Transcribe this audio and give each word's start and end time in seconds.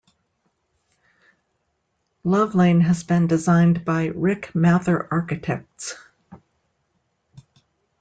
Love 2.23 2.55
Lane 2.55 2.81
has 2.81 3.03
been 3.03 3.27
designed 3.27 3.85
by 3.85 4.07
Rick 4.07 4.55
Mather 4.55 5.07
Architects. 5.13 5.93